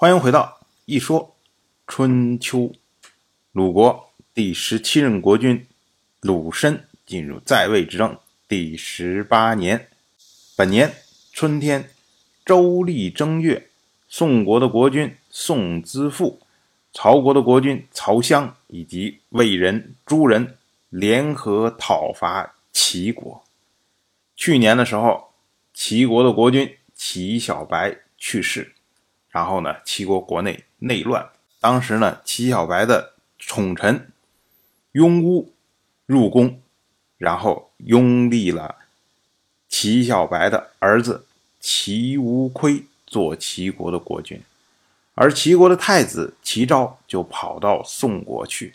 [0.00, 1.36] 欢迎回到一说
[1.86, 2.72] 春秋。
[3.52, 5.66] 鲁国第十七任国君
[6.20, 8.18] 鲁申进入在位之政
[8.48, 9.90] 第十八年，
[10.56, 10.90] 本年
[11.34, 11.90] 春天，
[12.46, 13.68] 周历正月，
[14.08, 16.40] 宋国的国君宋资父、
[16.94, 20.56] 曹国的国君曹襄以及魏人、诸人
[20.88, 23.44] 联合讨伐齐国。
[24.34, 25.34] 去年的时候，
[25.74, 28.72] 齐国的国君齐小白去世。
[29.30, 31.28] 然后呢，齐国国内内乱。
[31.60, 34.10] 当时呢，齐小白的宠臣
[34.92, 35.52] 雍乌
[36.06, 36.60] 入宫，
[37.18, 38.76] 然后拥立了
[39.68, 41.26] 齐小白的儿子
[41.60, 44.42] 齐无亏做齐国的国君，
[45.14, 48.74] 而齐国的太子齐昭就跑到宋国去，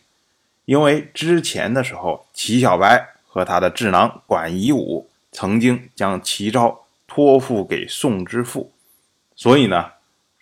[0.65, 8.71] 因为之前的时候，齐小白和他的智囊管夷吾曾经将齐昭托付给宋之父，
[9.35, 9.94] 所以呢。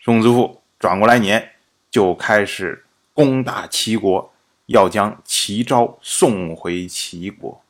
[0.03, 1.53] 宋之父转过来年，
[1.89, 4.33] 就开始攻打齐国，
[4.65, 7.63] 要将齐昭送回齐国。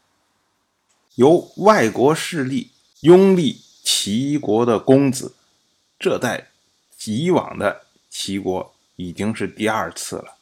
[1.13, 2.71] 由外国势力
[3.01, 5.35] 拥立齐国的公子，
[5.99, 6.47] 这在
[7.05, 10.37] 以往的齐国已经是第二次了。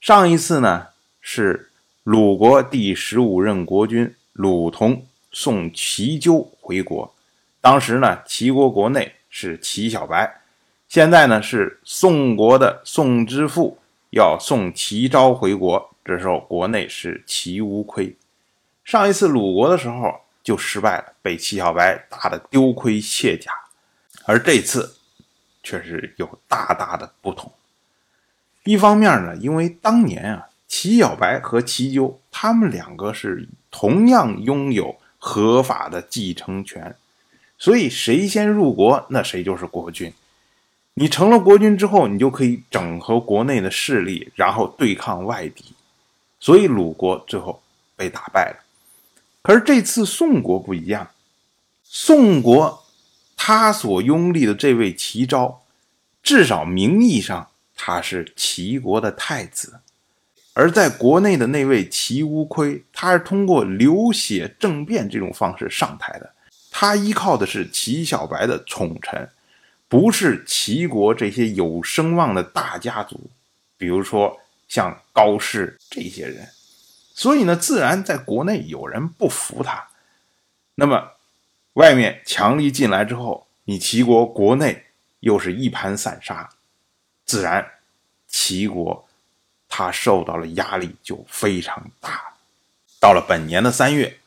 [0.00, 0.88] 上一次呢
[1.20, 1.70] 是
[2.02, 7.14] 鲁国第十五任国君鲁同送齐纠回国，
[7.60, 10.40] 当时呢齐国国内是齐小白。
[10.94, 13.76] 现在呢是宋国的宋之父
[14.10, 18.16] 要送齐昭回国，这时候国内是齐无亏。
[18.84, 23.50] 上一次鲁国的时候就失败了，被齐小白打得丢盔卸甲，
[24.24, 24.94] 而这次
[25.64, 27.50] 却是有大大的不同。
[28.62, 36.94] 一方面呢，因为当年啊，齐小白和齐纠他们两个是同样拥有合法的继承权，
[37.58, 40.12] 所以谁先入国，那谁就是国君。
[40.96, 45.74] 你成了国君之后，你就可以整合国内的势力，然后对抗外敌。
[46.38, 47.62] 所以鲁国最后
[47.96, 48.64] 被打败了。
[49.42, 51.10] 可是这次宋国不一样，
[51.82, 52.84] 宋国
[53.36, 55.62] 他所拥立的这位齐昭，
[56.22, 59.80] 至少名义上他是齐国的太子，
[60.52, 66.32] 而在国内的那位齐无亏，他是通过流血政变这种方式上台的。
[66.70, 69.28] 他依靠的是齐小白的宠臣。
[69.94, 73.30] 不是齐国这些有声望的大家族，
[73.76, 76.48] 比如说像高氏这些人，
[77.14, 79.86] 所以呢，自然在国内有人不服他。
[80.74, 81.12] 那么，
[81.74, 84.86] 外面强力进来之后，你齐国国内
[85.20, 86.50] 又是一盘散沙，
[87.24, 87.64] 自然
[88.26, 89.08] 齐国
[89.68, 92.34] 他受到了压力就非常大。
[92.98, 94.18] 到了本年的三月，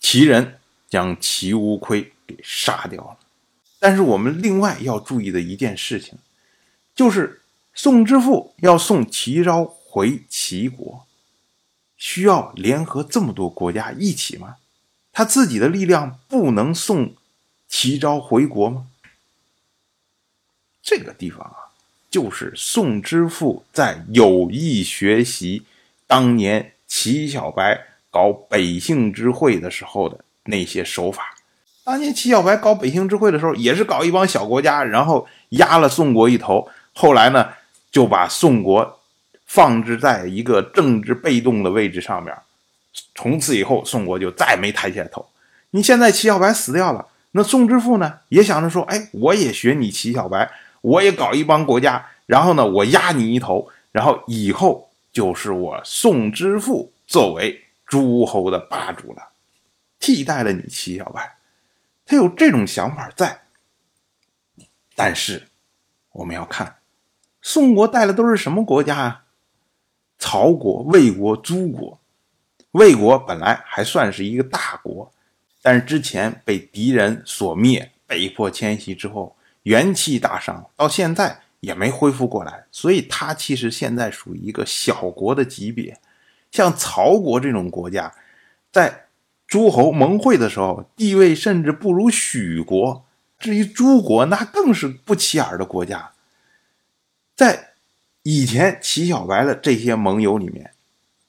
[0.00, 0.58] 齐人
[0.88, 3.18] 将齐无亏给杀掉了。
[3.84, 6.18] 但是我们另外要注意的一件事情，
[6.94, 7.42] 就是
[7.74, 11.06] 宋之父要送齐昭回齐国，
[11.98, 14.56] 需要联合这么多国家一起吗？
[15.12, 17.14] 他自己的力量不能送
[17.68, 18.86] 齐昭回国吗？
[20.82, 21.76] 这个地方啊，
[22.10, 25.66] 就是宋之父在有意学习
[26.06, 31.33] 当年齐小白搞北杏之会的时候的那些手法。
[31.84, 36.66] 当年齐小白搞北杏之会的时候，也是搞一帮小国家，然后压了宋国一头。
[36.94, 37.48] 后来呢，
[37.90, 39.00] 就把宋国
[39.44, 42.34] 放置在一个政治被动的位置上面。
[43.14, 45.26] 从此以后，宋国就再没抬起来头。
[45.72, 59.28] 你现在齐小白死掉了，那宋之父呢，也想着说：“哎，我也学你齐小白，我也搞一帮国家，然后呢，我压你一头，然后以后就是我宋之父作为诸侯的霸主了，
[60.00, 61.33] 替代了你齐小白。”
[62.14, 63.40] 他有这种想法在，
[64.94, 65.48] 但是
[66.12, 66.76] 我们要看
[67.42, 69.24] 宋国带的都是什么国家啊？
[70.16, 71.98] 曹国、魏国、诸国。
[72.70, 75.12] 魏国本来还算是一个大国，
[75.60, 85.98] 但是之前被敌人所灭，被迫迁徙之后，元气大伤，到现在也没恢复过来，所以他其实现在属于一个小国的级别。
[86.52, 88.14] 像曹国这种国家，
[88.70, 89.00] 在。
[89.54, 93.06] 诸侯盟会的时候，地位甚至不如许国。
[93.38, 96.10] 至于诸国，那更是不起眼的国家。
[97.36, 97.68] 在
[98.24, 100.72] 以前齐小白的这些盟友里面，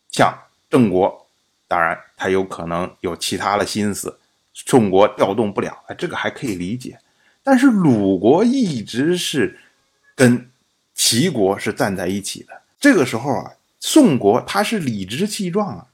[0.10, 0.36] 像
[0.72, 1.28] 郑国，
[1.68, 4.18] 当然他有可能有其他的心思，
[4.56, 6.98] 宋国调动不了，这个还可以理解。
[7.44, 9.60] 但是鲁国一直是
[10.16, 10.50] 跟
[10.96, 12.64] 齐国是站在一起的。
[12.80, 15.86] 这个时候啊，宋国他是理直气壮啊。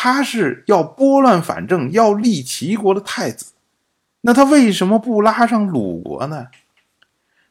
[0.00, 3.46] 他是要拨乱反正，要立齐国的太子，
[4.20, 6.46] 那他为什么不拉上鲁国呢？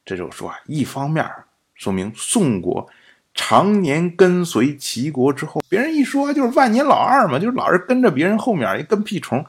[0.05, 1.29] 这就说啊，一方面
[1.75, 2.87] 说明宋国
[3.33, 9.45] 常年跟随齐国之后，别人一说就是万年老二嘛，就是老是跟着别人后面一跟屁虫，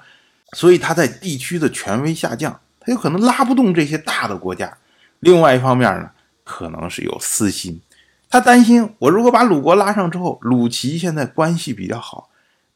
[0.55, 4.77] 所以他在地区的权威下降，他有可能拉不动这些大的国家。
[5.21, 6.11] 另外一方面呢，
[6.43, 7.81] 可能是有私心，
[8.29, 12.28] 他担心我如果把鲁国拉上之后，鲁齐现在关系比较好，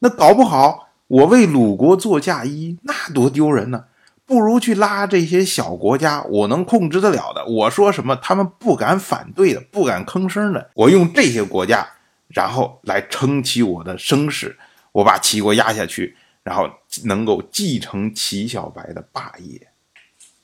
[0.03, 3.85] 那搞不好我为鲁国做嫁衣，那多丢人呢。
[4.25, 7.45] 不如去拉这些小国家，我能控制得了的。
[7.45, 10.71] 我说什么，他们不敢反对的，不敢吭声的。
[10.75, 11.87] 我用这些国家，
[12.27, 14.57] 然后来撑起我的声势，
[14.91, 16.69] 我把齐国压下去，然后
[17.05, 19.69] 能够继承齐小白的霸业。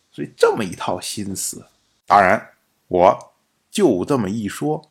[0.10, 1.66] 所以这么一套心思，
[2.06, 2.50] 当然
[2.88, 3.34] 我
[3.70, 4.90] 就这么一说，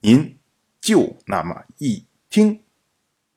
[0.00, 0.36] 您
[0.82, 2.60] 就那么一听。